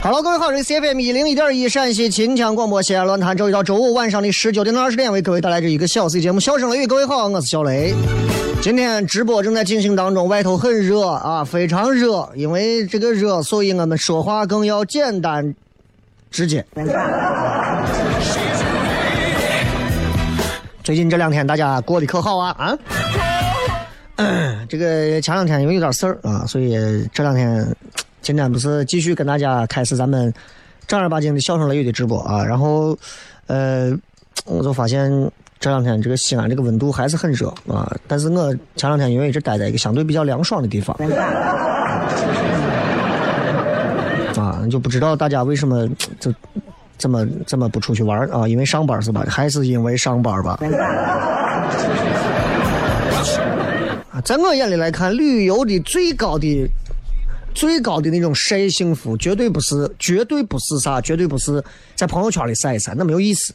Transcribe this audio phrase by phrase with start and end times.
[0.00, 6.84] Hello，各位好，这是 CFM 一零一点一陕西秦腔广播西安论坛，周一到周五晚上的十九点到二十点，为各位带来这一个小 C 节目《笑声雷雨》。
[6.86, 7.92] 各位好，我是小雷。
[8.60, 12.28] 今天直播正在进行当中，外头很热啊，非常热。
[12.34, 15.54] 因为这个热，所以我们说话更要简单
[16.30, 16.64] 直接。
[20.82, 22.56] 最近这两天大家过得可好啊？
[22.58, 22.76] 啊？
[24.68, 26.76] 这个前两天因为有点事儿啊，所以
[27.12, 27.64] 这两天。
[28.22, 30.32] 今天不是继续跟大家开始咱们
[30.86, 32.96] 正儿八经的笑声雷雨的直播啊，然后，
[33.48, 33.90] 呃，
[34.44, 35.10] 我就发现
[35.58, 40.96] 这两天这个西安这个温度还是很热啊，但是我前两天因为一直待在一个相对比较凉爽的地方，
[44.36, 45.88] 啊，就不知道大家为什么
[46.20, 46.32] 就
[46.96, 48.46] 这么这么不出去玩啊？
[48.46, 49.24] 因为上班是吧？
[49.28, 50.60] 还是因为上班吧？
[54.24, 56.70] 在我眼里来看，旅游的最高的。
[57.54, 61.62] 最高的那种晒幸福，绝对不是，绝对不是啥，绝对不是
[61.94, 63.54] 在朋友圈里晒一晒，那没有意思。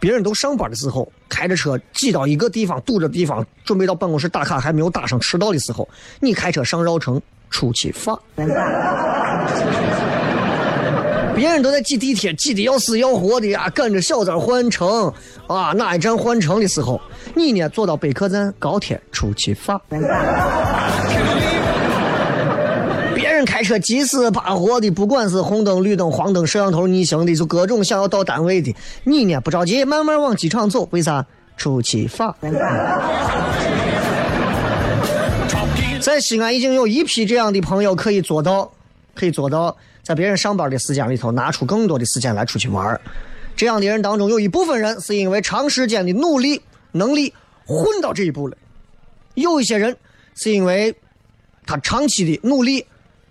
[0.00, 5.88] 别人都上班的时候，开着车挤到一个地方堵着地方，准备到办公室打卡还没有打上迟到的时候，
[6.20, 8.18] 你开车上绕城出去发。
[11.34, 15.12] 别人都在挤地铁，挤的要死要活的呀，赶着小站换乘
[15.46, 17.00] 啊，哪一站换乘的时候，
[17.34, 19.80] 你呢坐到北客站高铁出去发。
[23.44, 28.74] 开车急死扒活的，不管是红灯、绿灯、黄灯、摄像头逆行的，就各种想要到单位的。
[29.04, 30.88] 你呢不着急，慢慢往机场走。
[30.92, 31.24] 为啥？
[31.56, 32.34] 出去发。
[36.00, 38.70] 在西安已经有一批这样的朋友可以做到，
[39.14, 43.00] 可以做到在别人上班的时间里头拿出更多的时间来出去玩。
[43.56, 46.62] 这样的人当中，有一部分人是因为长时间的努力、
[46.92, 47.34] 能力
[47.66, 48.56] 混到这一步了；
[49.34, 49.96] 有一些人
[50.36, 50.94] 是因为
[51.66, 52.86] 他长期的努力。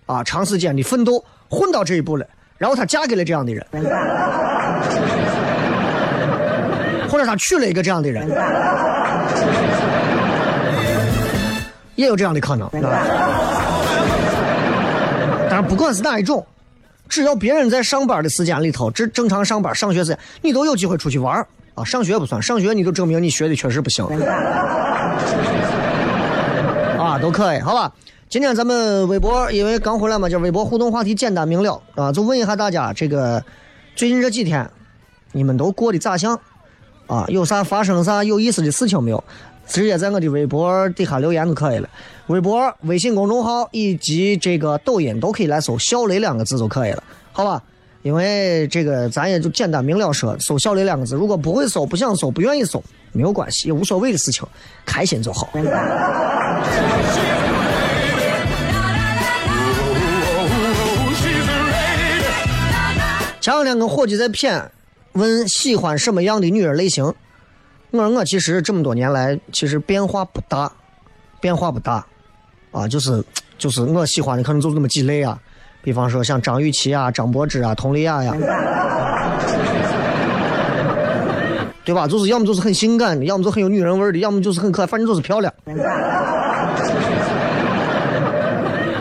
[0.08, 2.26] 啊，长时间的奋斗混到这一步了，
[2.56, 3.64] 然后她嫁给了这样的人，
[7.08, 8.28] 或者他娶了一个这样的人，
[11.94, 12.68] 也有这样的可能。
[15.50, 16.46] 但是不管是哪一种，
[17.08, 21.44] 只要别人在上班的时间里头，这正常上班、上学时间，你都有机会出去玩
[21.74, 21.84] 啊。
[21.84, 24.04] 上学不算，上学你就证明你学的确实不行。
[26.98, 27.90] 啊，都可以，好吧。
[28.30, 33.42] 今天咱们微博，因为刚回来嘛，就微博互动话题简单明了啊，就问一下大家，这个
[33.96, 34.70] 最近这几天
[35.32, 36.38] 你们都过得咋样
[37.06, 37.24] 啊？
[37.28, 39.24] 有啥发生啥有意思的事情没有？
[39.66, 41.88] 直接在我的微博底下留言就可以了。
[42.26, 47.02] 微博、微信公众号以及这个抖音都可以来搜“小雷”两个字就可以了，
[47.32, 47.62] 好吧？
[48.02, 52.82] 因为这个咱也就简单明了说，搜“小雷”两个字，如果不会搜、不想搜、不愿意搜，
[53.12, 54.46] 没有关系，也无所谓的事情，
[54.84, 55.48] 开心就好。
[63.48, 64.62] 前两天跟伙计在谝，
[65.12, 67.02] 问喜欢什么样的女人类型？
[67.92, 70.70] 我说我其实这么多年来，其实变化不大，
[71.40, 72.04] 变化不大，
[72.72, 73.24] 啊，就是
[73.56, 75.40] 就是我喜欢的可能就那么几类啊，
[75.80, 78.36] 比方说像张雨绮啊、张柏芝啊、佟丽娅呀，
[81.86, 82.06] 对吧？
[82.06, 85.50] 就是要么就是很性感的，要么就很有女人味的，要么就是很可爱，反正就是漂亮。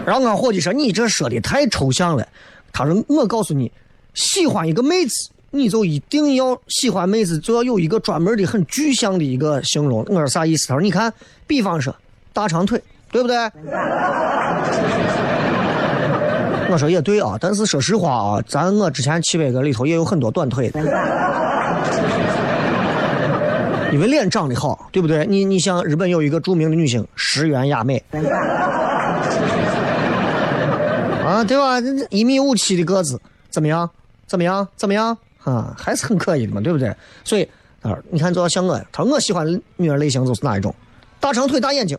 [0.05, 2.25] 然后俺伙计说：“你这说的太抽象了。”
[2.71, 3.69] 他说：“我告诉你，
[4.18, 5.14] 喜欢一个妹子。”
[5.50, 10.06] 你就一定要喜欢妹子，就要有一个专门的、很具象的一个形容。
[10.10, 10.68] 我说啥意思？
[10.68, 11.12] 他说：“你看，
[11.48, 11.96] 比方说
[12.34, 12.84] 大长腿，
[13.14, 13.38] 对不对？”
[16.69, 20.81] 我说也对啊，但是说实话啊，咱我之前七百个里头也有很多短腿的，
[23.94, 25.25] 因为脸长得好，对不对？
[25.25, 28.04] 你你像日本有一个著名的女星石原亚美，
[31.25, 31.80] 啊，对吧？
[32.10, 33.18] 一米五七的个子，
[33.50, 33.90] 怎么样？
[34.27, 34.68] 怎么样？
[34.75, 35.18] 怎么样？
[35.44, 36.94] 啊，还是很可以的嘛，对不对？
[37.24, 37.47] 所以，
[37.81, 39.47] 他说：“你看，就要像我，他说我喜欢
[39.77, 40.75] 女人类型就是哪一种？
[41.21, 41.97] 大长腿、大眼睛，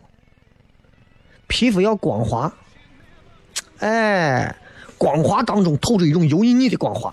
[1.46, 2.52] 皮肤要光滑，
[3.78, 4.54] 哎，
[4.98, 7.10] 光滑当中透着一种油腻腻的光滑。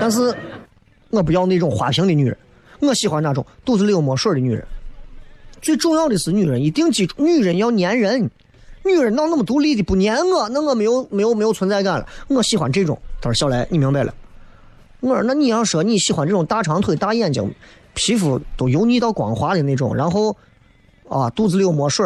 [0.00, 0.32] 但是，
[1.10, 2.38] 我不要那种花瓶的女人，
[2.80, 4.64] 我喜欢那种肚子里有墨水的女人。
[5.60, 8.30] 最重要的是，女人一定记住，女人要粘人。”
[8.84, 12.06] 女人闹那么独立的不粘我，那我没有没有没有存在感了。
[12.28, 12.98] 我喜欢这种。
[13.20, 14.14] 他说：“小来，你明白了。”
[15.00, 17.52] 我说：“那你要说你喜欢这种大长腿、大眼睛、
[17.94, 20.36] 皮肤都油腻到光滑的那种，然后
[21.08, 22.04] 啊，肚子里有墨水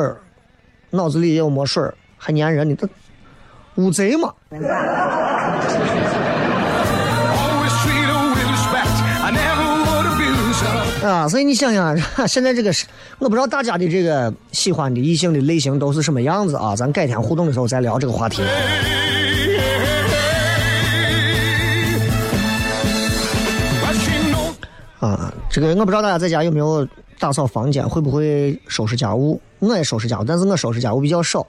[0.91, 1.83] 脑子里也有墨水
[2.17, 2.89] 还粘人的，这
[3.77, 4.33] 乌贼嘛。”
[11.06, 12.87] 啊，所以你想想， 现在这个是，
[13.19, 16.76] 我不知道大家的这个喜欢的异性的类型都是什么样子啊？
[16.76, 18.40] 咱改天互动的时候再聊这个话题。
[25.00, 26.87] 啊，这个我不知道大家在家有没有
[27.19, 29.40] 打扫房间，会不会收拾家务？
[29.58, 31.44] 我也收拾家务，但是我收拾家务比较少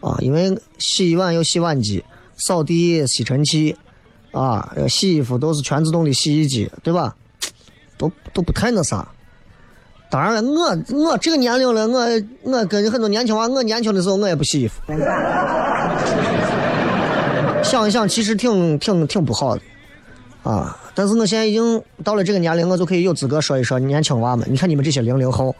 [0.00, 2.04] 啊，因为洗碗有洗碗机，
[2.36, 3.74] 扫地吸尘器，
[4.32, 7.16] 啊，洗衣服都是全自动的洗衣机，对吧？
[7.98, 9.06] 都都不太那啥，
[10.10, 12.06] 当然了，我我这个年龄了，我
[12.42, 14.80] 我跟很多年轻娃，我年轻的时候我也不洗衣服。
[17.62, 19.62] 想一想，其实挺挺挺不好的，
[20.44, 20.78] 啊！
[20.94, 24.46] 但是我现在已经到了这个年龄，我就可以有资格说一说年轻娃们。
[24.48, 25.54] 你看你们这些零零后，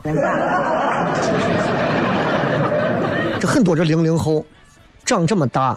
[3.41, 4.47] 这很多这零零后，
[5.05, 5.77] 长这么大，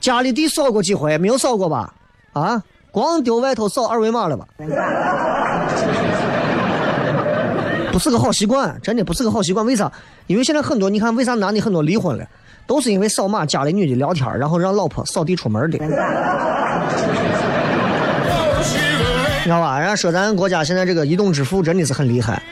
[0.00, 1.18] 家里地扫过几回？
[1.18, 1.92] 没有扫过吧？
[2.32, 2.62] 啊？
[2.90, 4.46] 光丢外头扫二维码了吧？
[7.92, 9.66] 不是个好习惯，真的不是个好习惯。
[9.66, 9.90] 为啥？
[10.26, 12.24] 因为现在很多，你看为啥男的很多离婚了，
[12.66, 15.78] 都是因为扫码加了女的聊天，然后让老婆扫地出门的。
[15.78, 15.86] 你
[19.44, 19.78] 知道吧？
[19.80, 22.42] 人家说咱国家现在这个移动支付真的是很厉害，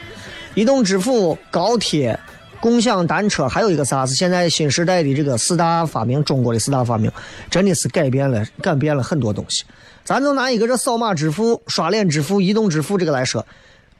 [0.55, 2.19] 移动支付、高铁。
[2.61, 4.05] 共享单车还有一个啥？
[4.05, 7.09] 是现在新时代的这个四大发明，中国的四大发明，
[7.49, 9.63] 真的是改变了改变了很多东西。
[10.09, 13.45] 咱就拿一个这扫码支付、刷脸支付、移动支付这个来说，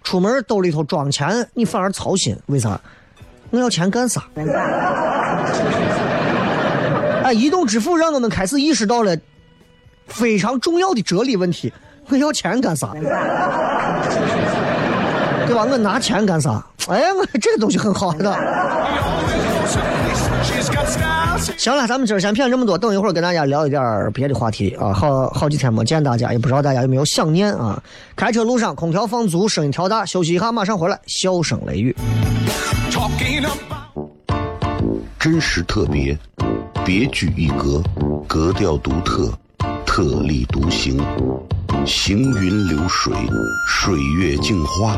[0.01, 2.81] 出门兜里头装钱，你反而操心，为啥？
[3.51, 4.23] 我要钱干啥？
[7.23, 9.15] 哎，移动支付让我们开始意识到了
[10.07, 11.71] 非常重要的哲理问题：
[12.07, 12.87] 我要钱干啥？
[15.45, 15.67] 对吧？
[15.69, 16.65] 我拿钱干啥？
[16.87, 18.35] 哎，我这个东西很好的。
[21.57, 24.93] 行了，咱们今儿先骗这么多，等一会儿跟大家聊一点别的话题啊。
[24.93, 27.81] 好好几天没见大家，也不知道大家有没有想念啊。
[28.15, 31.95] 开车路上空调放足，声音调大，休息一下，马上回来，笑声雷雨。
[35.19, 36.17] 真实特别，
[36.85, 37.83] 别具一格，
[38.27, 39.31] 格调独特，
[39.85, 40.97] 特立独行，
[41.85, 43.13] 行云流水，
[43.67, 44.97] 水月镜花。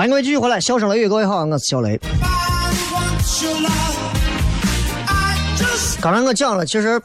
[0.00, 2.00] 欢迎各位继续回来，笑声雷雨，各位好，我是小雷。
[6.00, 6.98] 刚才我讲了，其实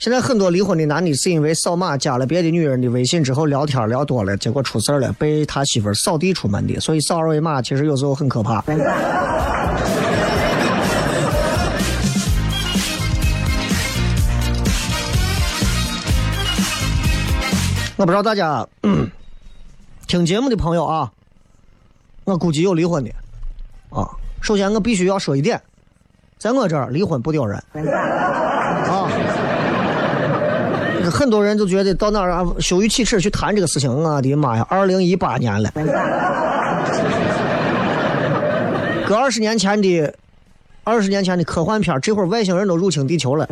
[0.00, 6.80] 现在很多离婚的男的是因为扫码加了别的女人的微信之后聊天聊多了，结果出事了，被他媳妇扫地出门的。
[6.80, 8.56] 所以扫二维码其实有时候很可怕。
[17.96, 19.08] 我不知道大家、嗯、
[20.08, 21.08] 听节目的朋友啊。
[22.24, 23.10] 我估计有离婚的，
[23.90, 24.08] 啊，
[24.40, 25.60] 首先我必须要说一点，
[26.38, 29.10] 在我这儿离婚不丢人，啊，
[31.10, 35.70] 很多人就觉得到哪儿啊羞于启齿去谈这个事情，我的妈呀，二零一八年了，
[39.04, 40.14] 搁二十年前的
[40.84, 43.48] 二十年前的科幻片，这会儿外星人都入侵地球了，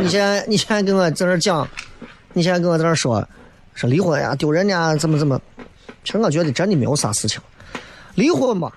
[0.00, 1.66] 你现在你现在跟我在这讲，
[2.34, 3.26] 你现在跟我在这说。
[3.80, 5.40] 说离婚呀，丢人呀，怎么怎么？
[6.04, 7.40] 其实我觉得真的没有啥事情。
[8.14, 8.70] 离婚吧，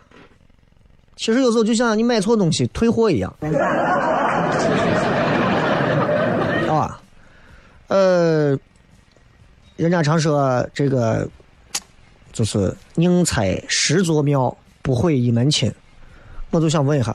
[1.17, 3.35] 其实有时候就像你买错东西退货一样，
[6.71, 7.01] 啊，
[7.89, 8.57] 呃，
[9.75, 11.27] 人家常说这个
[12.31, 15.69] 就是宁拆十座庙，不毁一门亲。
[16.49, 17.13] 我就想问一下，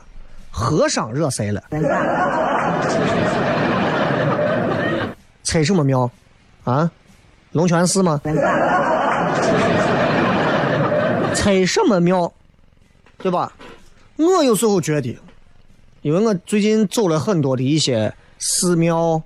[0.51, 1.63] 和尚惹谁了？
[5.43, 6.11] 拆什么庙？
[6.65, 6.91] 啊？
[7.53, 8.21] 龙泉寺吗？
[11.35, 12.33] 拆什么庙？
[13.19, 13.53] 对吧？
[14.17, 15.17] 我有时候觉得，
[16.03, 19.23] 因为我最近走了很多的一些寺庙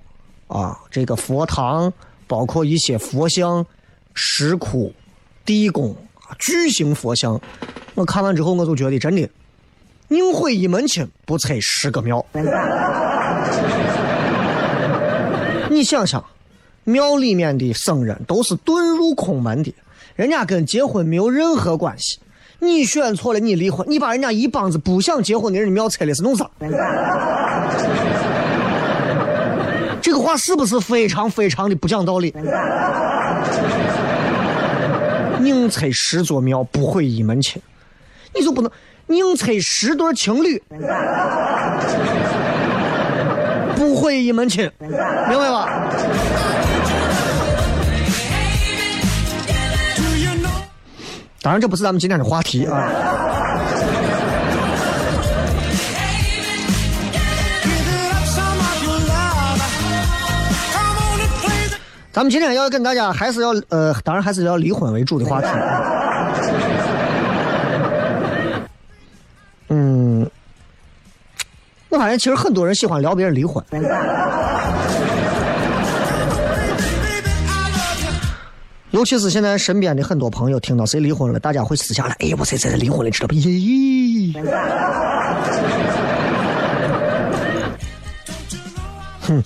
[0.47, 1.91] 啊，这个佛堂，
[2.27, 3.65] 包括一些佛像、
[4.13, 4.93] 石窟、
[5.43, 5.95] 地宫、
[6.39, 7.41] 巨型佛像，
[7.95, 9.29] 我看完之后，我就觉得真的，
[10.07, 12.25] 宁毁一门亲，不拆十个庙。
[15.69, 16.23] 你想想。
[16.83, 19.73] 庙里面的僧人都是遁入空门的，
[20.15, 22.19] 人家跟结婚没有任何关系。
[22.59, 26.49] 你选错了，你离婚，你把人家一帮子不想结婚的人的庙拆了是弄啥？
[30.01, 32.33] 这个话是不是非常非常的不讲道理？
[35.39, 37.61] 宁拆十座庙，不毁一门亲。
[38.35, 38.71] 你就不能
[39.07, 40.61] 宁拆十对情侣，
[43.75, 45.89] 不毁一门亲，明白吧？
[51.43, 52.89] 当然，这不是咱们今天的话题啊。
[62.13, 65.47] 咱们今天要跟大家还是要呃，当然还是要离婚为主的话题。
[69.67, 70.31] 嗯，
[71.89, 73.61] 我发现其实很多人喜欢聊别人离婚。
[78.93, 83.33] 尤其是现在身边的很多朋友听到谁离婚了，大家会私下来，哎，我谁谁谁离婚了，知道不？
[83.33, 84.39] 咦，
[89.21, 89.43] 哼，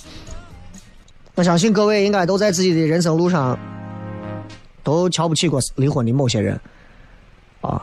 [1.36, 3.58] 我相信各位应该都在自己的人生路上
[4.84, 6.60] 都瞧不起过离婚的某些人
[7.62, 7.82] 啊。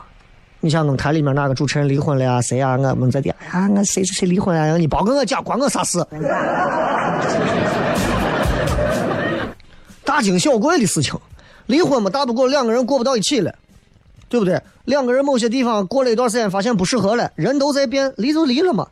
[0.59, 2.77] 你像我们台里面那个主持人离婚了呀，谁呀？
[2.77, 4.77] 我们在点呀，我谁谁谁离婚啊？
[4.77, 5.97] 你别跟我讲，关我啥事？
[10.05, 11.19] 大惊小怪的事情。
[11.67, 13.53] 离婚嘛，大不过两个人过不到一起了，
[14.29, 14.61] 对不对？
[14.85, 18.87] 两个人某些地方过了一段时间，发现不适合了，人都在变，离就离了嘛，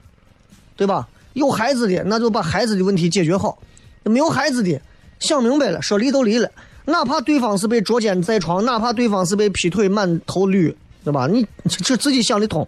[0.76, 1.08] 对吧？
[1.34, 3.58] 有孩子的，那就把孩子的问题解决好；
[4.04, 4.80] 没有孩子的，
[5.20, 6.50] 想明白了，说离都离了，
[6.86, 11.28] 哪怕对方是被捉奸在床，哪怕对方是被劈腿满头绿，对吧？
[11.28, 12.68] 你这自己想得通。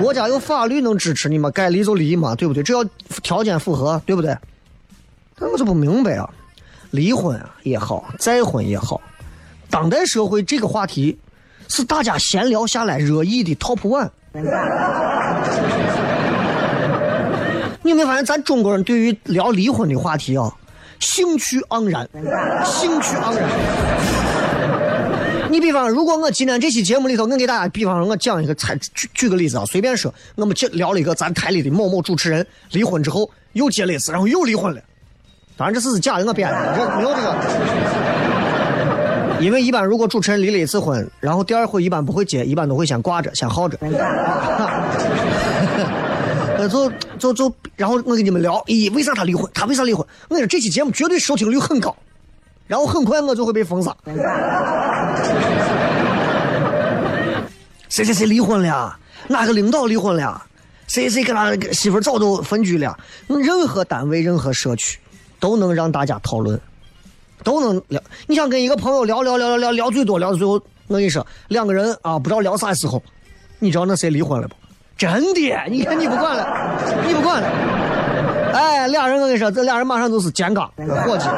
[0.00, 1.50] 国家有法律能支持你吗？
[1.50, 2.62] 该离就离嘛，对不对？
[2.62, 2.84] 只要
[3.22, 4.36] 条件符合，对不对？
[5.38, 6.28] 那我就不明白啊。
[6.96, 9.00] 离婚啊也好，再婚也好，
[9.68, 11.16] 当代社会这个话题
[11.68, 14.08] 是大家闲聊下来热议的 top one。
[17.82, 20.50] 你有没有发现，咱中国人对于聊离婚的话题啊，
[20.98, 22.08] 兴趣盎然，
[22.64, 23.48] 兴趣盎然。
[25.48, 34.80] 你比方，如果我今天这期节目里头，我给大家，比方说，我讲一个，举举个例子啊，随便说，我们就聊了一个咱台里的某某主持人离婚之后又结了一次，然后又离婚了。
[35.56, 37.34] 当然这是假的，我编的，这没有这个。
[39.40, 43.78] 因为一般如果主持人离了一次婚，然后第二回一般不会结，一般都会先挂着，先耗着。
[46.58, 49.50] 呃，就就就，然后我跟你们聊，咦，为啥他离婚？
[49.52, 50.06] 他为啥离婚？
[50.28, 51.94] 我跟你说这期节目绝对收听率很高，
[52.66, 53.94] 然后很快我就会被封杀。
[57.90, 58.96] 谁谁谁离婚了？
[59.28, 60.42] 哪个领导离婚了？
[60.86, 62.96] 谁谁跟他媳妇早都分居了？
[63.26, 64.98] 任何单位、任何社区，
[65.46, 66.60] 都能让大家讨论，
[67.44, 68.02] 都能聊。
[68.26, 70.54] 你想跟一个朋友聊聊聊聊聊聊最多聊到最后，
[70.88, 73.00] 我跟你说，两个人啊，不知道聊啥时候，
[73.60, 74.56] 你知道那谁离婚了不？
[74.98, 77.48] 真的，你看你不管了，你不管 了，
[78.54, 81.28] 哎，俩人我跟你说，这俩人马上就是肩杠伙计。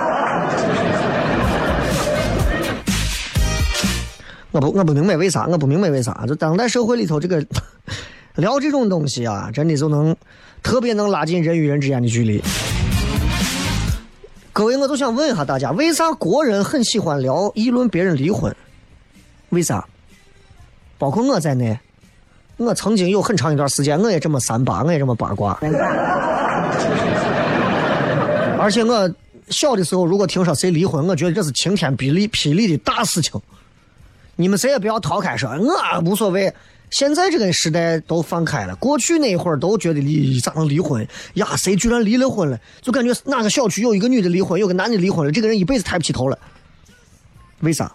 [4.53, 7.45] 我不我不明白为啥，我不明白为啥，就当代社会里头这个
[8.37, 10.17] 聊这种东西啊，真的就能
[10.63, 12.43] 特别能拉近人与人之间的距离。
[14.59, 18.53] 各位，我就想问一下大家，为啥国人很喜欢聊议论别人离婚？
[19.51, 19.87] 为啥？
[20.99, 21.79] 包括我在内。
[22.57, 25.57] 我曾经有很长一段时间，我也这么三八，我也这么八卦。
[28.59, 29.09] 而且我
[29.49, 33.41] 小的时候，如果听说谁离婚，我觉得这是晴天霹雳霹雳的大事情。
[34.35, 36.53] 你们谁也不要逃开说，我无所谓。
[36.91, 41.57] 现在这个时代都放开了，过去那会儿都觉得离咋能离婚呀？
[41.57, 42.59] 谁居然离了婚了？
[42.81, 46.39] 就感觉哪个小区有一个女的离婚，有个男的离婚了，这个人一辈子抬不起头了。
[47.61, 47.93] 为啥？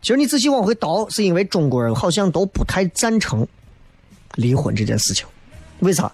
[0.00, 3.46] 其实你仔细往回倒，是因为中国人好像都不太赞成。
[4.34, 5.26] 离婚这件事情，
[5.80, 6.12] 为啥？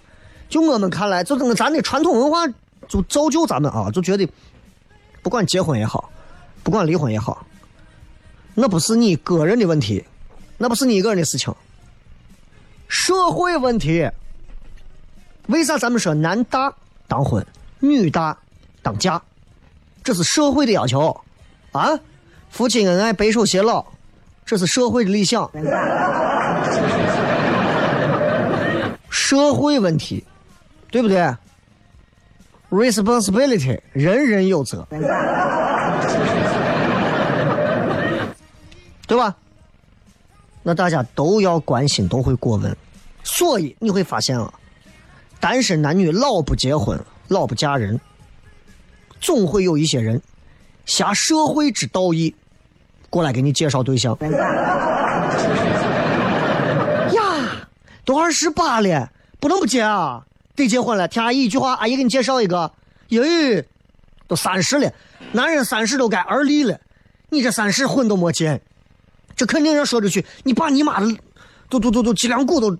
[0.48, 2.46] 就我们看来，就等咱的传统文化
[2.88, 4.26] 就造就咱们啊，就觉得
[5.20, 6.10] 不管结婚也好，
[6.62, 7.46] 不管离婚也好，
[8.54, 10.02] 那不是你个人的问题，
[10.56, 11.52] 那不是你一个人的事情，
[12.88, 14.10] 社会问题。
[15.46, 16.72] 为啥咱们说男大
[17.06, 17.44] 当婚，
[17.80, 18.36] 女大
[18.82, 19.20] 当嫁？
[20.02, 21.18] 这是社会的要求
[21.72, 21.98] 啊！
[22.50, 23.84] 夫妻恩爱，白首偕老，
[24.44, 25.50] 这是社会的理想。
[29.10, 30.24] 社会问题，
[30.90, 31.34] 对不对
[32.70, 34.86] ？Responsibility，人人有责，
[39.06, 39.34] 对吧？
[40.66, 42.74] 那大家都要关心，都会过问，
[43.22, 44.52] 所以你会发现啊，
[45.38, 46.98] 单身男女老不结婚，
[47.28, 48.00] 老不嫁人，
[49.20, 50.20] 总会有一些人
[50.86, 52.34] 下社会之道义，
[53.10, 54.16] 过来给你介绍对象。
[57.12, 57.68] 呀
[58.04, 60.24] 都二十八了，不能不结啊！
[60.56, 61.06] 得结婚了。
[61.06, 62.72] 听阿姨一句话，阿姨给你介绍一个。
[63.10, 63.62] 咦，
[64.26, 64.90] 都三十了，
[65.32, 66.80] 男人三十都该而立了，
[67.28, 68.62] 你这三十婚都没结，
[69.36, 71.16] 这肯定要说出去，你爸你妈的，
[71.68, 72.76] 都都都都脊梁骨都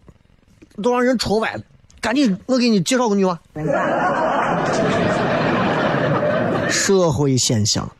[0.83, 1.63] 都让人戳歪了。
[2.01, 3.39] 赶紧，我给你介绍个女娃。
[6.71, 7.91] 社会现象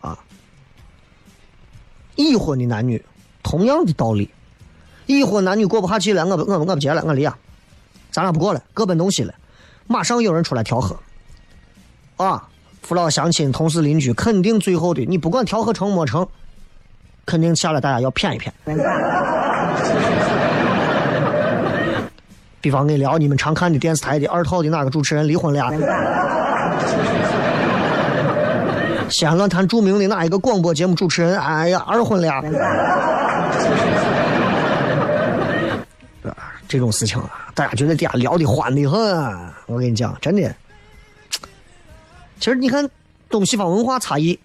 [0.00, 0.18] 啊，
[2.14, 3.02] 已婚的男女，
[3.42, 4.30] 同样的道理。
[5.06, 7.36] 已婚男女过不下去了，我不我我不结了，我离啊，
[8.10, 9.32] 咱俩不过了，各奔东西了。
[9.86, 10.98] 马上有人出来调和，
[12.16, 12.48] 啊，
[12.82, 16.26] 父老乡亲、同事邻居，肯定最后的，你不管调和成没成，
[17.26, 18.50] 肯定下来大家要骗一骗。
[22.62, 25.70] 比方跟你聊你们常看的电视台的二套的哪个主持人离婚了？
[29.08, 31.38] 西安论坛著名的哪一个广播节目主持人？
[31.38, 32.42] 哎呀，二婚了？
[36.66, 38.98] 这种事情啊，大家觉得底下聊的欢的很。
[39.66, 40.52] 我跟你讲，真的，
[42.40, 42.90] 其实你看
[43.30, 44.36] 东西方文化差异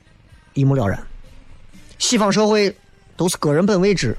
[0.54, 1.00] 一目了然。
[2.02, 2.76] 西方社会
[3.16, 4.18] 都是个人本位制，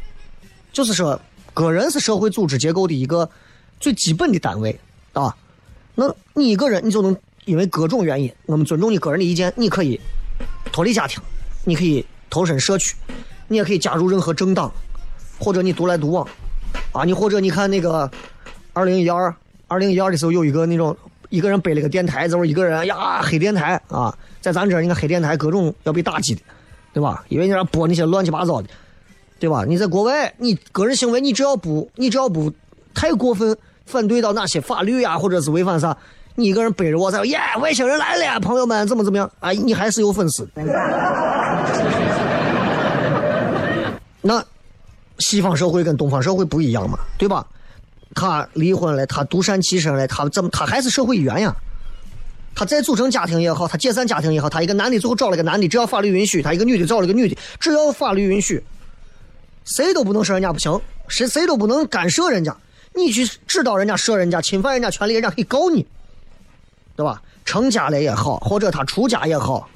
[0.73, 1.21] 就是说
[1.53, 3.29] 个人是社会组织结构的一个
[3.81, 4.79] 最基本的单位
[5.13, 5.37] 啊。
[5.97, 7.15] 那你一个人，你就能
[7.45, 10.01] 因为各种原因，我们尊重你个人的意见，你可以
[10.71, 11.21] 脱离家庭，
[11.65, 12.95] 你可以投身社区，
[13.49, 14.73] 你也可以加入任何政党，
[15.41, 16.27] 或者你独来独往。
[16.93, 18.09] 啊，你或者你看那个
[18.73, 19.35] 二零一二，
[19.67, 20.97] 二零一二的时候有一个那种
[21.31, 26.43] 一个人背了个电台，就是一个人呀黑电台啊，在咱这儿你看黑电台各种要被打击的，
[26.93, 27.25] 对吧？
[27.29, 28.69] 因为你那播那些乱七八糟的，
[29.39, 29.65] 对吧？
[29.67, 32.53] 你在国外，你个人行为你只要不你只要不
[32.95, 35.97] 太过分反对到哪些法律呀，或者是违反啥，
[36.35, 39.51] 你一个人背着我在耶外星人来了，朋友们怎么怎么样啊？
[39.51, 40.49] 你还是有粉丝。
[44.21, 44.45] 那
[45.19, 47.47] 西方社会跟东方社会不一样嘛，对吧？
[48.15, 51.57] 他离婚了，他独善其身了，他怎么他还是社会一员呀？
[52.55, 58.63] 他再组成家庭也好，他解散家庭也好，他一个男的最后找了个男的，只要法律允许；他一个女的找了个女的，只要法律允许，
[59.65, 62.57] 谁都不能说人家不行，谁谁都不能干涉人家。
[62.95, 65.87] 你去指导人家、说人家、侵犯人家权利，人家可以告你，
[66.95, 67.23] 对吧？
[67.45, 69.69] 成家了也好，或者他出家也好，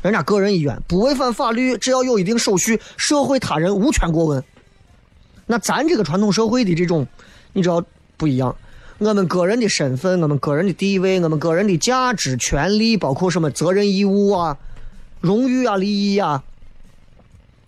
[0.00, 4.42] 人家个人意愿不违反法律，只要有一定手续，社会他人无权过问。
[5.46, 7.06] 那咱这个传统社会的这种，
[7.52, 7.84] 你知道
[8.16, 8.56] 不一样。
[9.04, 14.56] 我们个人的身份、我们个人的地位、我们个人的价值、权利，包括什么责任义务啊、
[15.20, 16.44] 荣誉啊、利益啊，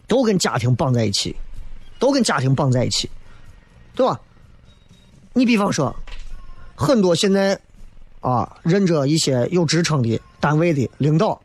[0.06, 1.34] 都跟家庭绑在一起，
[1.98, 3.10] 都跟家庭绑在一起，
[3.96, 4.20] 对吧？
[5.32, 5.94] 你比方说，
[6.76, 7.58] 很多现在
[8.20, 11.42] 啊，任着一些有职称的单位的领导，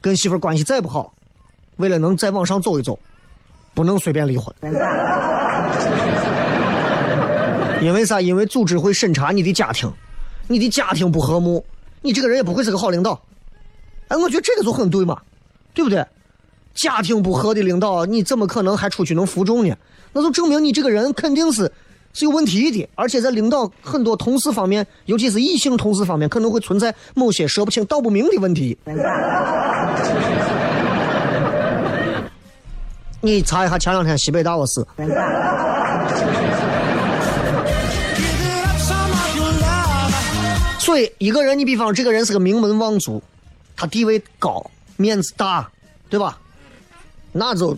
[0.00, 1.12] 跟媳妇关系再不好，
[1.76, 2.98] 为了能再往上走一走，
[3.74, 4.54] 不能随便离婚。
[7.82, 8.20] 因为啥？
[8.20, 9.92] 因为组织会审查你的家庭，
[10.46, 11.64] 你的家庭不和睦，
[12.00, 13.20] 你这个人也不会是个好领导。
[14.08, 15.20] 哎，我觉得这个就很对嘛，
[15.74, 16.06] 对不对？
[16.74, 19.76] 家庭不和的领导，你怎么可能还出去能服众呢？
[20.12, 21.70] 那就证明你这个人肯定是
[22.12, 28.78] 是有问题的，而且在领导很多同事方面，尤其是异性同事方面，可能会存在某些说不清道不明的问题。
[33.20, 34.84] 你查一下前两天西北大窝事。
[40.92, 43.22] 所以，一个人，你比方这个人是个名门望族，
[43.74, 45.72] 他地位高，面子大，
[46.10, 46.38] 对吧？
[47.32, 47.74] 那就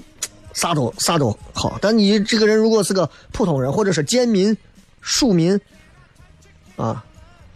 [0.52, 1.78] 啥都啥都好。
[1.80, 4.56] 但你这个人如果是个普通人，或者是贱民、
[5.00, 5.60] 庶民，
[6.74, 7.04] 啊，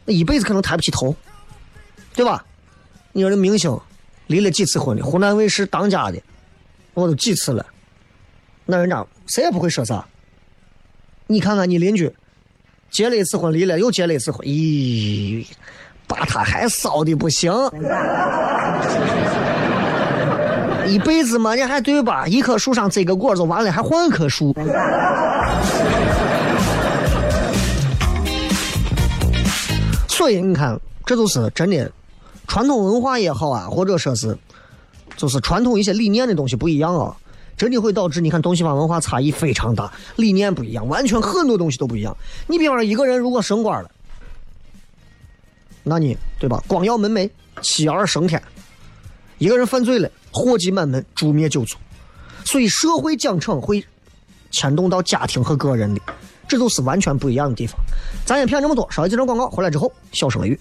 [0.05, 1.13] 那一辈子可能抬不起头，
[2.15, 2.47] 对吧？
[3.11, 3.77] 你说这明星
[4.29, 6.23] 离了几次婚的，湖南卫视当家的，
[6.95, 7.67] 我都几次了，
[8.65, 10.07] 那人家谁也不会说啥。
[11.27, 12.15] 你看看你邻居。
[12.91, 15.45] 结了一次婚，离了又结了一次婚，咦，
[16.07, 17.53] 把他还骚的不行，
[20.87, 22.27] 一辈子嘛，你还对吧？
[22.27, 24.55] 一棵树上摘个果就完了，还换棵树。
[30.09, 31.91] 所以你看，这就是真的，
[32.47, 34.37] 传统文化也好啊，或者说是，
[35.17, 37.15] 就是传统一些理念的东西不一样啊。
[37.59, 42.17] 真的会导致你看东西方文化差异非常大，理念不一样，完全很多东西都不一样。
[42.47, 43.91] 你比方说一个人如果升官了，
[45.83, 46.63] 那你对吧？
[46.69, 47.29] 光耀门楣，
[47.61, 48.41] 妻儿升天；
[49.39, 51.77] 一个人犯罪了，祸及满门，诛灭九族。
[52.45, 53.85] 所以社会奖惩会
[54.51, 56.01] 牵动到家庭和个人的，
[56.47, 57.77] 这都是完全不一样的地方。
[58.25, 60.61] 咱也骗这么多，稍微几张广告回来之后，小声雷雨。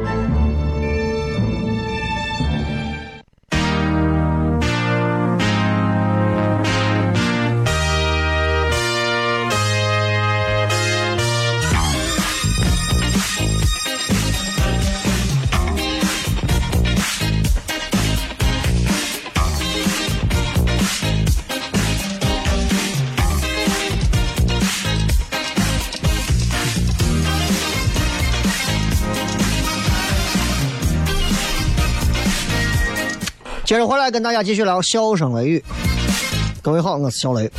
[33.71, 35.57] 接着回来跟大家继续聊《笑声雷雨》。
[36.61, 37.49] 各位好，我是小雷。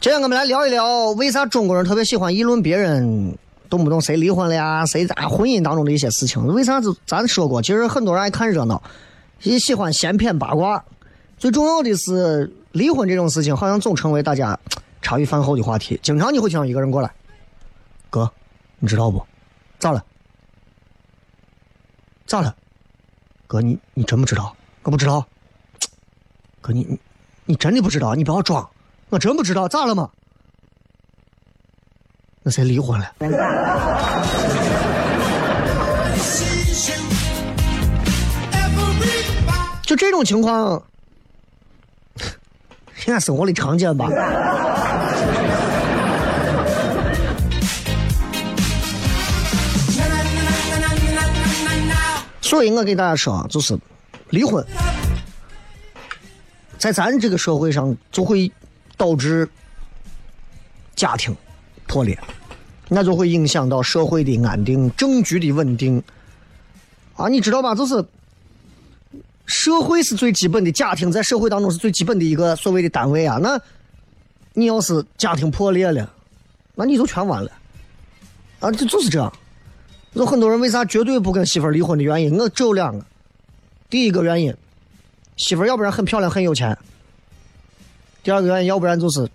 [0.00, 3.36] 今天我们来聊一聊，为啥中国人特别喜欢议论别人
[3.68, 6.46] 动不动谁离婚了呀，谁在婚姻当中的一些事情？
[6.46, 6.94] 为啥子？
[7.08, 8.80] 咱说过，其实很多人爱看热闹，
[9.42, 10.80] 也喜欢闲篇八卦。
[11.38, 14.56] 最重要的是，离婚这种事情好像总成为大家
[15.02, 15.98] 茶余饭后的话题。
[16.04, 17.10] 经常你会听一个人过来，
[18.10, 18.30] 哥，
[18.80, 19.24] 你知道不？
[19.78, 20.04] 咋了？
[22.26, 22.54] 咋了？
[23.46, 24.54] 哥，你你真不知道？
[24.82, 25.24] 我不知道。
[26.60, 26.98] 哥，你你
[27.44, 28.14] 你真的不知道？
[28.14, 28.68] 你不要装。
[29.10, 30.10] 我真不知道咋了嘛？
[32.42, 33.14] 那谁离婚了？
[39.82, 40.82] 就这种情况，
[42.94, 44.08] 现在生活里常见吧？
[52.50, 53.78] 所以我给大家说啊，就是
[54.30, 54.66] 离婚，
[56.78, 58.50] 在咱这个社会上就会。
[59.00, 59.48] 导致
[60.94, 61.34] 家庭
[61.86, 62.18] 破裂，
[62.86, 66.02] 那就会影响到社会的安定、政局的稳定。
[67.16, 67.74] 啊，你知道吧？
[67.74, 68.04] 就是
[69.46, 73.38] 社会是最基本的，家庭在社会当中是最基本的一个所谓的单位啊。
[73.40, 73.58] 那
[74.52, 76.12] 你要是家庭破裂了，
[76.74, 77.50] 那你就全完了。
[78.58, 79.32] 啊，这就是这样。
[80.14, 83.04] 有很多人为啥绝对不跟媳妇离婚的原因，我只有两个。
[83.88, 84.54] 第一个原因，
[85.36, 86.76] 媳妇要不然很漂亮、很有钱。
[88.22, 89.28] 第二个原因，要不然就是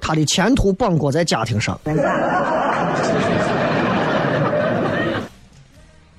[0.00, 1.80] 他的前途绑裹在家庭上。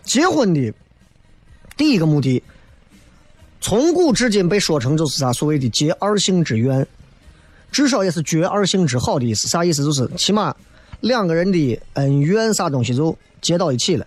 [0.04, 0.74] 结婚的
[1.76, 2.42] 第一个目的，
[3.60, 6.88] 从古至今被说成就是啥所谓的结二性之怨，
[7.72, 9.48] 至少也是绝二性之好的意思。
[9.50, 9.84] 啥意思？
[9.84, 10.56] 就是起码
[11.06, 14.06] 两个人的恩怨啥东西就结到一起了。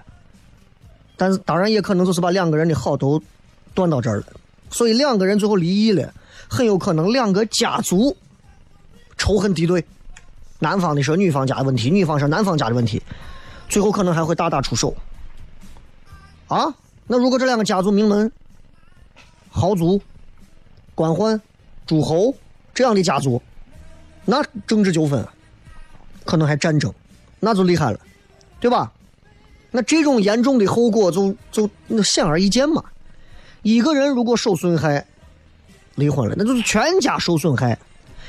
[1.16, 3.22] 但是当然也可能就是把两个人的好都
[3.72, 4.26] 断到这儿了。
[4.70, 6.12] 所以两个人最后离异了。
[6.50, 8.16] 很有可能两个家族
[9.18, 9.84] 仇恨敌对，
[10.60, 13.02] 男方的说女方家的问题，女方说男方家的问题，
[13.68, 14.96] 最后可能还会大打出手。
[16.46, 16.74] 啊，
[17.06, 18.32] 那如果这两个家族名门、
[19.50, 20.00] 豪族、
[20.94, 21.38] 官宦、
[21.86, 22.34] 诸侯
[22.72, 23.42] 这样的家族，
[24.24, 25.22] 那政治纠纷
[26.28, 26.92] 可能还战争，
[27.40, 27.98] 那就厉害了，
[28.60, 28.92] 对吧？
[29.70, 32.84] 那这种严重的后果就就那显而易见嘛。
[33.62, 35.06] 一个人如果受损害。
[35.94, 37.76] 离婚了，那就是全家受损害，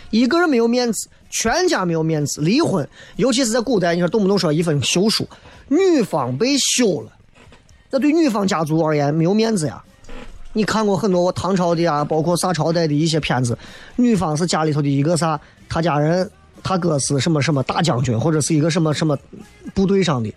[0.09, 2.41] 一个人没有面子，全家没有面子。
[2.41, 5.29] 离婚，尤其是在古代，你说动不动说一份休书，
[5.67, 7.11] 女方被休了，
[7.91, 9.83] 那对女方家族而言没有面子呀。
[10.53, 13.55] 你看过很多我唐朝的啊，包括啥朝代的一些片子，
[13.97, 16.27] 女方是家里头的一个啥，他家人
[16.63, 19.17] 他哥是什么什么大将军，或者是一个什么什么
[19.73, 20.33] 部队上的，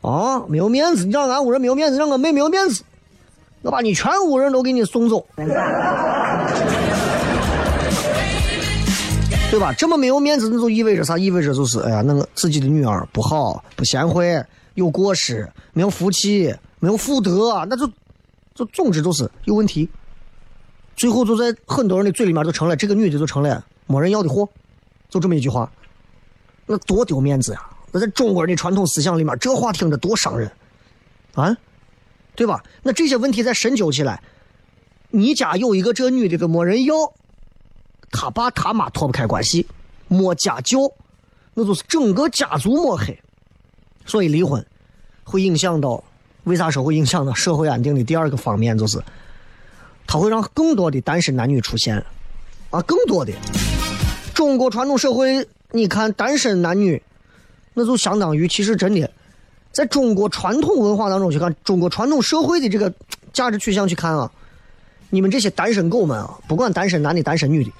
[0.00, 2.82] 啊，没有面子，你让俺屋人没有面子，让我妹没有面子。
[3.62, 5.26] 我把你全屋人都给你送走，
[9.50, 9.70] 对吧？
[9.76, 11.18] 这么没有面子，那就意味着啥？
[11.18, 14.42] 意味着就是，哎呀，那个自己的女儿不好，不贤惠，
[14.74, 17.86] 有过失，没有福气，没有福德，那就，
[18.54, 19.86] 就总之就是有问题。
[20.96, 24.48] 最后就在很多人的嘴里面就成了这个女的就成了没人要的货，
[25.10, 25.70] 就这么一句话，
[26.66, 27.68] 那多丢面子呀！
[27.92, 30.50] 那在中国人的传统思想里面，这话听着多伤人，
[31.34, 31.56] 啊？
[32.36, 32.62] 对吧？
[32.82, 34.22] 那这些问题再深究起来，
[35.10, 36.94] 你家有一个这女的都没人要，
[38.12, 39.66] 他爸他妈脱不开关系，
[40.06, 40.78] 没家教，
[41.52, 43.20] 那就是整个家族抹黑，
[44.06, 44.64] 所以离婚
[45.24, 46.02] 会影响到，
[46.44, 49.02] 为啥说会影响到社会安定的第二个方面就是，
[50.06, 52.02] 它会让更多的单身男女出现，
[52.70, 53.32] 啊，更多的
[54.34, 57.02] 中国传统社会，你看单身男女，
[57.74, 59.10] 那就相当于其实真的。
[59.72, 62.92] 在中国传统文化当中去看，中国传统社会的这个
[63.32, 64.30] 价值取向去看啊，
[65.10, 67.70] 你们这些单身狗们啊，不管单身男的、单身女的，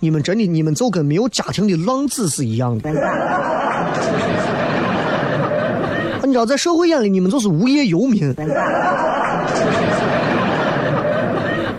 [0.00, 2.90] 你们真的你们就跟没有家庭的浪子是一样的。
[6.26, 8.34] 你知道，在社会眼里，你们就是无业游民，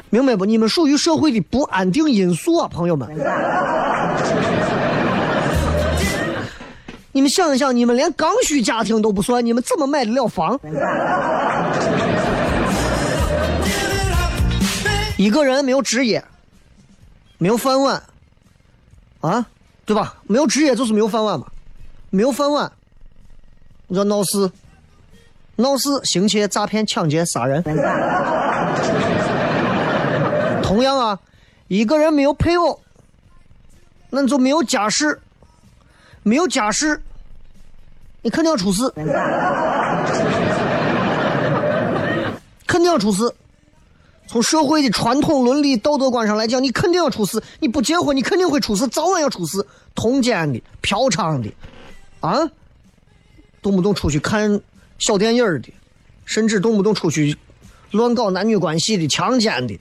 [0.10, 0.46] 明白不？
[0.46, 3.08] 你们属于社会的不安定因素啊，朋友们。
[7.12, 10.60] 你们想一想，你们连刚需家庭都不算，你们怎么买得了房？
[15.18, 16.24] 一个人没有职业，
[17.40, 18.02] 没有饭碗，
[19.20, 19.46] 啊，
[19.84, 20.16] 对吧？
[20.28, 21.48] 没有职业就是没有饭碗嘛，
[22.12, 22.72] 没有饭碗，
[23.88, 24.52] 你说闹事，
[25.56, 27.64] 闹事，行窃、诈骗、抢劫、杀人。
[30.68, 31.18] 同样啊，
[31.70, 32.82] 一个人没有配偶，
[34.10, 35.18] 那就没有家室，
[36.24, 37.02] 没有家室。
[38.22, 38.90] 你肯定要出事，
[42.68, 43.34] 肯定要出事。
[44.28, 47.42] 从社会的传统伦理道德观上来讲，你肯定要出事。
[47.62, 49.66] 你不结婚，你肯定会出事，早晚要出事。
[49.96, 51.50] 通奸的、嫖娼的，
[52.20, 52.40] 啊，
[53.62, 54.60] 动不动出去看
[55.00, 55.72] 小电影的，
[56.26, 57.38] 甚至动不动出去
[57.92, 59.80] 乱搞男女关系的、强奸的。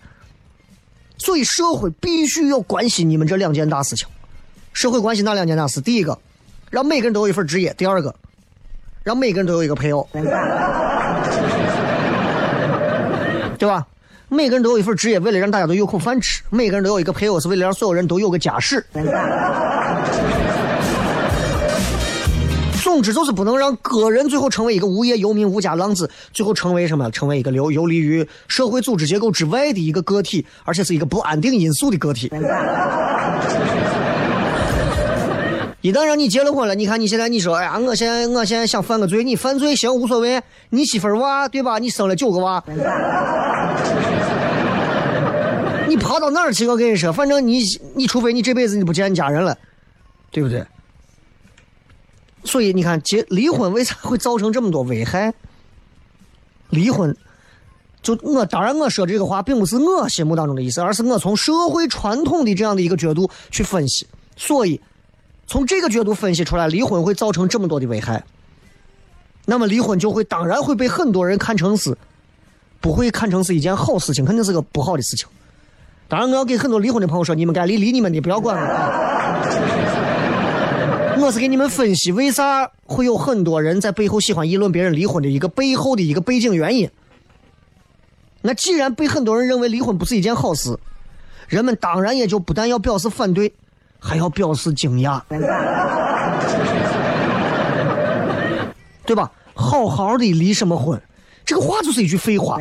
[1.18, 4.06] 所以社会必须要关心你们这两件大事情。
[4.72, 5.80] 社会关心哪两件大事？
[5.80, 6.18] 第一个，
[6.70, 8.14] 让每个人都有一份职业；第二个，
[9.02, 10.06] 让每个人都有一个配偶，
[13.58, 13.86] 对吧？
[14.28, 18.84] 每个人都有一份职业，为了让大家都有口饭吃；每个人都有一个配偶，是为了让所有人都有个家室。
[22.96, 27.10] 总之就是不能让个人最后成为一个无业游民、无家浪子，最后成为什么？
[27.10, 32.32] 成为一个流游离于社会组织结构之外的一个个体，而且是一个不安定因素的个体。
[35.82, 41.78] 一旦让你结了婚了，你看你现在你说，哎呀，我现在我现在想犯个罪，你犯罪行无所谓，你媳妇儿娃对吧？
[41.78, 42.64] 你生了九个娃，
[45.86, 46.66] 你跑到哪儿去？
[46.66, 47.62] 我跟你说，反正你
[47.94, 49.54] 你除非你这辈子你不见你家人了，
[50.30, 50.64] 对不对？
[52.46, 55.34] 所以你看结离婚为啥会造成这么多危害？
[56.70, 57.14] 离婚，
[58.00, 64.06] 就我当然我说这个话并不是我心目当中的意思，而是我从社会传统的这样的一个角度去分析，
[64.36, 64.80] 所以。
[65.48, 68.20] 从这个角度分析出来，离婚会造成这么多的危害，
[69.44, 71.96] 那么离婚就会当然会被很多人看成是，
[72.80, 75.28] 不会看成是一件好事情，肯定是个不好的事情。
[76.08, 79.75] 当然，我要给很多离婚的朋友说，你们该离离你们的，不要管了。
[81.18, 86.90] 我是给你们分析为啥会有很多人在背后喜欢议论别人离婚的一个背后的一个背景原因。
[88.42, 90.78] 那既然被很多人认为离婚不是一件好事，
[91.48, 93.52] 人们当然也就不但要表示反对。
[93.98, 95.20] 还要表示惊讶，
[99.06, 99.32] 对吧？
[99.54, 101.00] 好好的离什么婚？
[101.46, 102.60] 这个话就是一句废话。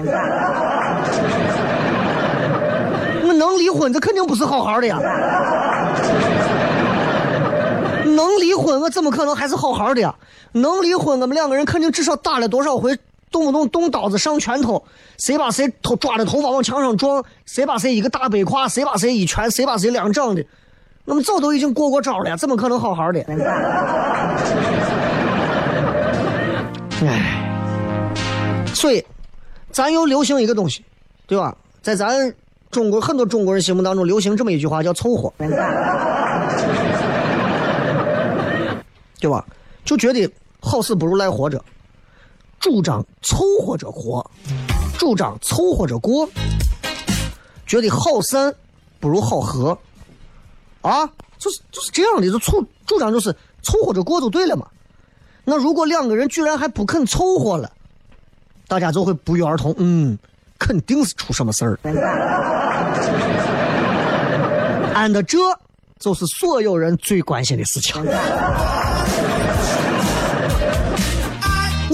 [3.21, 4.97] 我能离婚，这肯定不是好好的呀。
[8.15, 10.15] 能离婚，我怎么可能还是好好的呀？
[10.53, 12.97] 能离婚，我们两个人肯定至少打了多少回，
[13.29, 14.83] 动不动动刀子上拳头，
[15.17, 20.43] 谁把谁头抓着头发往墙上撞，谁把谁一个大背胯，谁把谁一拳，谁把谁两掌的。
[21.05, 23.19] 我们早都已经过过招了，怎么可能好好的？
[27.05, 27.53] 哎，
[28.73, 29.05] 所以，
[29.71, 30.83] 咱又流行一个东西，
[31.27, 31.55] 对吧？
[31.81, 32.33] 在咱
[32.71, 35.31] 中国很多中国人心目当中，流行这么一句话，叫凑合，
[39.19, 39.45] 对吧？
[39.83, 40.27] 就觉得
[40.59, 41.63] 好死不如赖活着，
[42.59, 44.25] 主张凑合着活，
[44.97, 46.27] 主张凑合着过，
[47.67, 48.53] 觉得好散
[48.99, 49.77] 不如好合。
[50.81, 51.05] 啊，
[51.37, 54.67] 就是就是这样的，就凑主张就是凑合着过就对了嘛。
[55.43, 57.71] 那如果两个人居然还不肯凑合了，
[58.67, 60.17] 大家就会不约而同，嗯，
[60.57, 61.79] 肯定是出什么事儿。
[64.95, 65.37] 按的这
[65.99, 68.03] 就是所有人最关心的事情。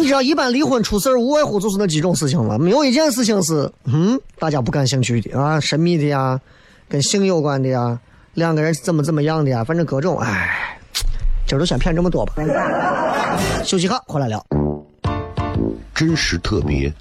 [0.01, 6.39] 你知道，一般离婚出事儿，无外乎就是那几种事情了，没有一件事情是嗯大家不感兴趣的啊，神秘的呀，
[6.89, 7.99] 跟性有关的呀。
[8.33, 9.63] 两个人怎么怎么样的呀？
[9.63, 10.79] 反正各种，哎，
[11.45, 12.33] 今儿就先骗这么多吧。
[13.63, 14.43] 休息哈，回来聊。
[15.93, 16.91] 真实特别，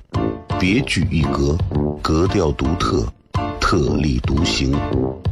[0.59, 1.57] 别具一格，
[2.03, 3.07] 格调独特，
[3.61, 4.77] 特立独行，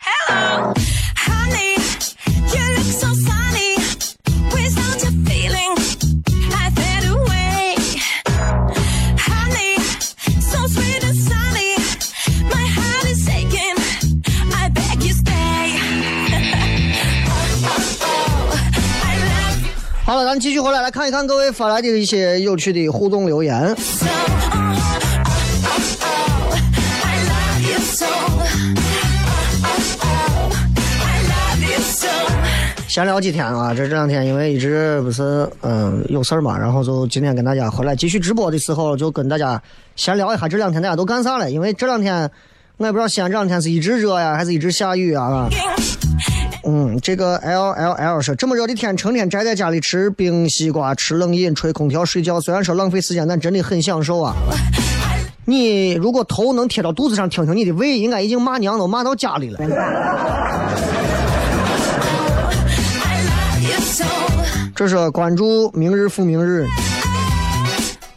[0.00, 0.74] Hello,
[1.16, 1.76] honey,
[2.52, 3.76] you look so sunny.
[4.52, 5.72] Without your feeling,
[6.52, 7.76] I fade away.
[9.18, 9.78] Honey,
[10.40, 11.76] so sweet and sunny.
[12.50, 13.76] My heart is aching.
[14.52, 15.78] I beg you stay.
[17.28, 18.58] oh, oh, oh,
[19.04, 19.70] I love you
[20.04, 23.76] 好了，咱继续回来来看一看各位发来的一些有趣的互动留言。
[23.76, 24.06] so.
[32.92, 39.62] 闲聊几天啊，这这两天因为一直不是嗯有事儿嘛，然后就今天跟大家回来继续直播的时候，就跟大家
[39.96, 41.50] 闲聊一下这两天大家都干啥了。
[41.50, 42.30] 因为这两天
[42.76, 45.48] 我也不知道西安这两天是一直热呀，还是一直下雨啊。
[46.66, 54.34] 嗯，这个 L L L 说这么热的天，成天宅在家里吃冰西瓜、吃冷饮、吹空调、睡觉，虽然说浪费时间，但真的很享受啊。
[55.46, 59.58] 你如果头能贴到肚子上，听听你的胃，应该已经骂娘都骂到家里了。
[64.84, 66.66] 这是关注明日复明日，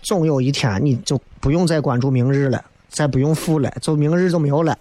[0.01, 2.59] 总有一天你就不用再关注明日了，
[2.89, 4.75] 再不用复了，就明日就没有了。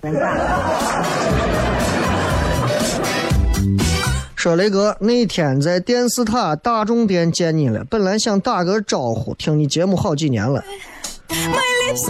[4.35, 10.64] 说雷哥，那天在电视塔大众店见你了，本来想打个招呼，听你节目好几年了。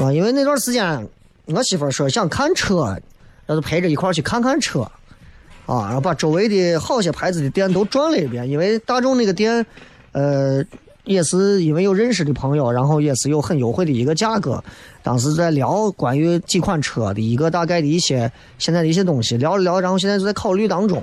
[0.01, 1.05] 啊，因为那段时间
[1.47, 2.97] 我媳妇说想看车，
[3.45, 4.89] 那就陪着一块去看看车，
[5.67, 9.65] 啊，然后把周围的好些牌子的店都转了一遍，因为大众那个店，
[10.12, 10.62] 呃，
[11.05, 14.62] 也是因为有认识的朋友，然后也是有很优惠的一个价格。
[15.03, 21.03] 当时在聊关于几款车的一个大概的一些现在的一些东西，聊了聊，然后现在就在考虑当中，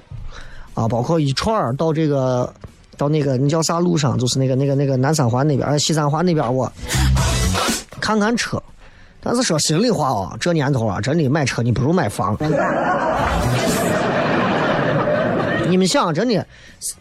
[0.74, 2.51] 啊，包括一串儿到这个
[2.97, 6.72] 到那个那叫啥路上，就是那个那个那个南三环那边，呃西三环那边我
[7.99, 8.62] 看看车。
[9.24, 12.36] 但是说心里话啊，这年头啊，真的买车你不如买房。
[15.72, 16.45] 你们想，真的，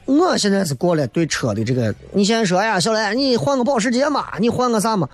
[0.04, 1.92] 我现在是过了对车的这个。
[2.12, 5.08] 你现在说，哎呀，小雷，你换个保时捷嘛，你换个啥嘛？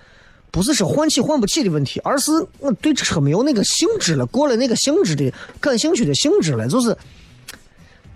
[0.51, 6.67] 不是说换起换不起的问题，而是我对车没有那个兴致了，过了那个兴致的感兴趣的兴致了。
[6.67, 6.95] 就是，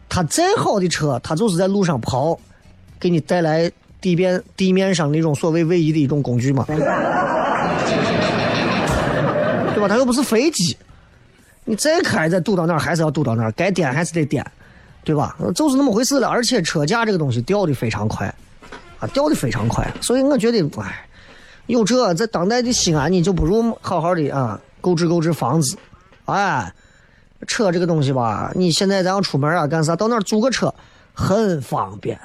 [0.07, 2.39] 它再好的车，它就是在路上跑，
[2.99, 6.63] 给你带来地面地面上那种所谓位移的一种工具嘛。
[6.67, 6.77] 对
[9.81, 9.87] 吧？
[9.89, 10.77] 它又不是飞机，
[11.65, 14.45] 你再开再堵到那儿还是要堵到那儿，该颠还是得颠，
[15.03, 15.35] 对吧？
[15.55, 16.27] 就是那么回事了。
[16.27, 18.27] 而且车价这个东西掉的非常快，
[18.99, 19.91] 啊，掉的非常快。
[20.01, 21.05] 所以我觉得，哎，
[21.67, 25.75] 有这在当代的西安，你就不如好好的啊，购置购置房子，
[26.25, 26.71] 哎，
[27.47, 30.73] 车这个东西吧，你现在咱要出门啊干啥，到那儿租个车
[31.13, 32.19] 很方便，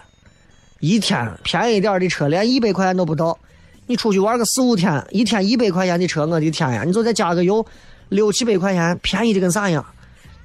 [0.81, 3.39] 一天便宜点的车连一百块钱都不到。
[3.89, 6.83] 你出去玩个四五天，一天一百块钱的车，我的天呀！
[6.85, 7.65] 你就再加个油，
[8.09, 9.87] 六七百块钱，便宜的跟啥一样？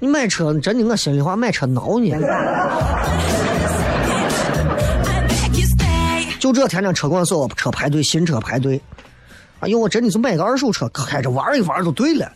[0.02, 2.10] 你买车真的，我心里话，买车挠你。
[6.40, 8.82] 就这天天车管所车排队，新车排队。
[9.60, 12.32] 哎呦，我真的就买个二手车，开着玩一玩就对了。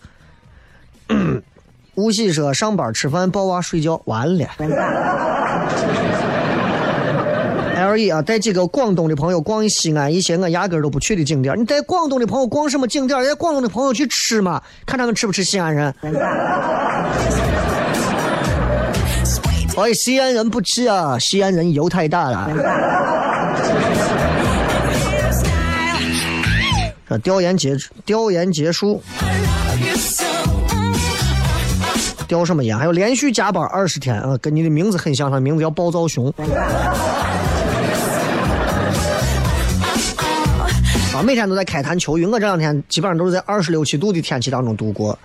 [1.96, 4.46] 无锡说上班吃饭抱娃睡觉，完了。
[7.74, 11.56] L E 啊，带几个广东的朋友逛西安一些我压根儿都不去的景点儿。
[11.56, 13.24] 你带广东的朋友逛什么景点儿？
[13.26, 15.92] 带广东的朋友去吃嘛，看他们吃不吃西安人。
[19.76, 22.50] 哎，西安人不吃啊，西安人油太大了。
[27.22, 30.24] 调研结调研结束，I love you so.
[32.26, 32.76] 调什么研？
[32.76, 36.32] 还有连续加班二十天啊，跟你的名字很像，他名字叫暴躁熊。
[41.14, 45.16] 啊，每天都在开坛求雨，我这两天基本上都是在二十六七度的天气当中度过。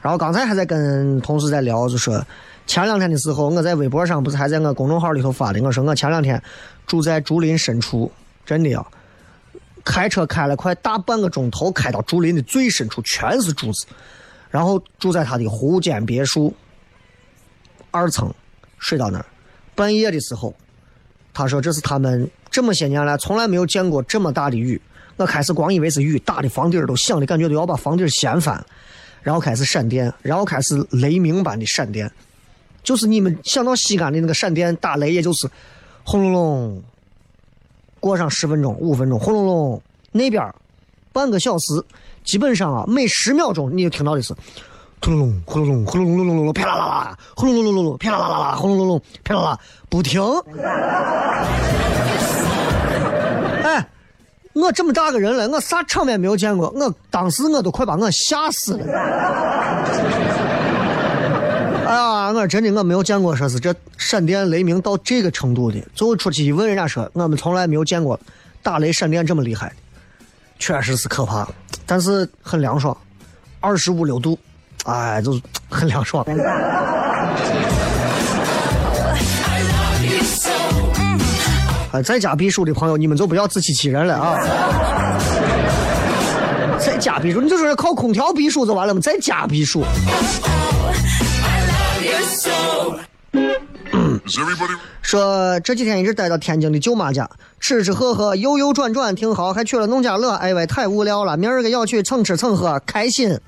[0.00, 2.24] 然后刚才还在跟同事在聊，就说
[2.70, 6.40] 前两天的时候，我在微博上不是还在我公众号里头发的，我说我前两天
[6.86, 8.08] 住在竹林深处，
[8.46, 8.86] 真的呀，
[9.84, 13.86] 开车开了快大半个钟头，开到竹林的最深处，全是竹子，
[14.50, 16.54] 然后住在他的湖间别墅
[17.90, 18.32] 二层，
[18.78, 19.26] 睡到那儿。
[19.74, 20.54] 半夜的时候，
[21.34, 24.80] 他说这是他们这么些年来从来没有见过这么大的雨。
[25.16, 28.64] 我开始光以为是雨，打的房顶都响的感觉都要把房顶掀翻，
[29.22, 32.08] 然后开始闪电，然后开始雷鸣般的闪电，
[32.82, 35.48] 就是你们想到西安的那个闪电打雷，也就是
[36.04, 36.82] 轰隆隆，
[38.00, 40.52] 过上十分钟、五分钟，轰隆隆，那边
[41.12, 41.82] 半个小时，
[42.24, 44.34] 基本上啊，每十秒钟你就听到的是。
[45.02, 49.58] 轰隆隆，轰隆隆，轰隆隆隆隆隆，啪啦啦啦，轰隆隆隆隆隆，啪啦啦啦啦，轰隆隆隆，啪啦啦，
[49.88, 50.20] 不停。
[53.64, 53.88] 哎，
[54.52, 58.84] 我这么大个人了，我啥场面没有见过，我当时我都快把我吓死了。
[61.90, 65.84] 哎呀，我真的我没有见过说是这闪电雷鸣到这个程度的。
[65.92, 68.18] 最后出去一问，人家说我们从来没有见过
[68.62, 69.74] 打雷闪电这么厉害的，
[70.60, 71.48] 确实是可怕，
[71.84, 72.96] 但是很凉爽，
[73.58, 74.38] 二十五六度，
[74.84, 76.24] 哎，就是很凉爽。
[81.90, 84.38] 哎，在家避暑的朋友，你们就不要自欺欺人了啊！
[86.78, 89.00] 在家避暑，你就说靠空调避暑就完了吗？
[89.00, 89.84] 在家避暑。
[95.02, 97.28] 说这几天一直待到天津的舅妈家，
[97.58, 100.32] 吃吃喝喝，悠悠转转，挺好，还去了农家乐。
[100.34, 103.38] 哎喂，太无聊了，明儿个要去蹭吃蹭喝，开心。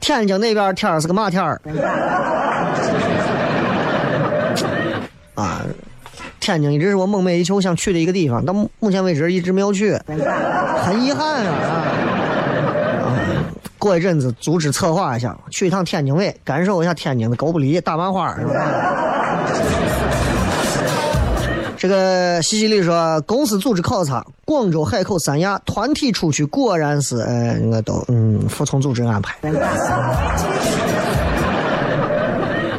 [0.00, 1.60] 天津那边天儿是个嘛天儿？
[5.34, 5.62] 啊，
[6.40, 9.98] 天津一直是我梦寐以求想去的一个地方，到目目前为止一直没有去，
[10.84, 11.52] 很遗憾啊。
[11.52, 12.07] 啊
[13.78, 18.54] 过一阵子组织策划一下，去一趟天津卫，感受一下天津的狗不理、大麻花，是吧？
[21.76, 29.36] 这个西西里说，公司组织考察，广州、海口、三亚团体出去，果然是，呃，我都嗯服从组织安排。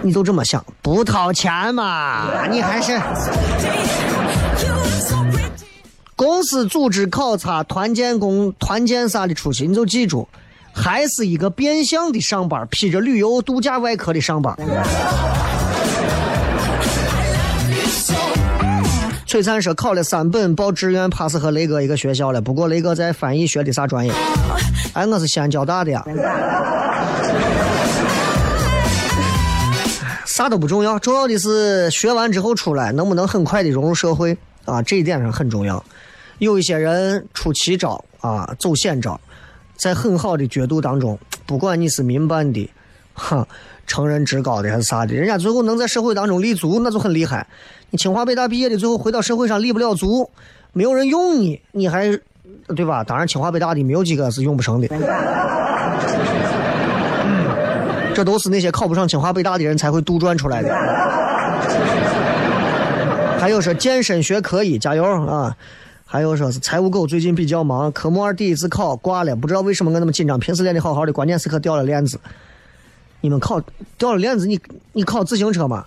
[0.01, 2.45] 你就这么想，不掏钱嘛？
[2.49, 2.99] 你还是
[6.17, 10.27] 公司组织考察、团建工、团建啥的出去，你就记住，
[10.81, 14.55] 还是一个变相的上班，披着旅游度假外壳的上班。
[19.27, 22.41] 璀璨说考了三本，报志愿，怕是和雷哥一个学校了。
[22.41, 24.13] 不过雷哥在翻译学的啥专业？
[24.93, 26.01] 哎，我是西安交大的呀。
[30.25, 35.83] 啥都不重要，重要的是学完之后出来能不能很快的融入社会啊，这一点上很重要。
[36.37, 39.19] 有一些人出奇招啊，走险招，
[39.79, 41.17] 在很好的角度当中，
[41.47, 42.69] 不管你是民办的，
[43.13, 43.47] 哈，
[43.87, 47.47] 成人职高的还是啥的，人家最后能在社会当中立足，那就很厉害。
[47.89, 50.29] 你清华北大毕业的，最后回到社会上立不了足，
[50.73, 52.11] 没有人用你，你还
[52.75, 53.05] 对吧？
[53.05, 54.87] 当然，清华北大的没有几个是用不成的。
[58.13, 60.75] 这都是那些考不上清华北大的人才会杜撰出来的。
[63.39, 65.55] 还有说健身学可以，加油啊！
[66.11, 72.19] 还有说是财务狗最近比较忙，科目二第一次考挂了，不知道为什么我那么紧张，平时练的好好的，关键时刻掉了链子。
[73.21, 73.61] 你们考
[73.95, 74.59] 掉了链子，你
[74.91, 75.83] 你考自行车吗？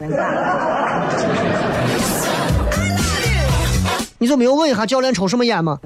[4.18, 5.80] 你就没有问一下教练抽什么烟吗？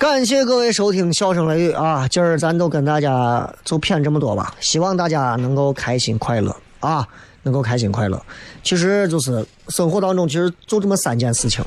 [0.00, 2.08] 感谢各位收听《笑声雷雨》啊！
[2.08, 7.06] 今儿咱都跟大家就谝这么多吧，希望大家能够开心快乐啊，
[7.42, 8.18] 能够开心快乐。
[8.62, 11.62] 其实就是生活当中，其实就这么三件事情，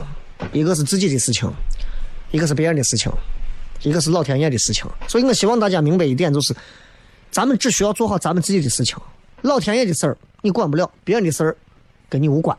[0.51, 1.47] 一个是自己的事情，
[2.31, 3.11] 一个是别人的事情，
[3.83, 4.89] 一个是老天爷的事情。
[5.07, 6.55] 所以我希望大家明白一点，就是
[7.29, 8.97] 咱们只需要做好咱们自己的事情，
[9.43, 11.55] 老天爷的事儿你管不了，别人的事儿
[12.09, 12.57] 跟你无关。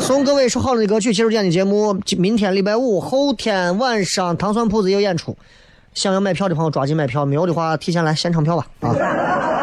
[0.00, 5.36] 送各位说好的歌曲，七十点的节目，明天礼拜五，后天晚上糖蒜铺子有演出，
[5.94, 9.59] 想要买票的朋友抓紧买票，没有的话提前来现场票吧啊！